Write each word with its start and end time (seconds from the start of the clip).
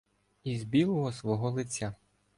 І 0.43 0.57
з 0.59 0.63
білого 0.63 1.11
свого 1.11 1.51
лиця 1.51 1.93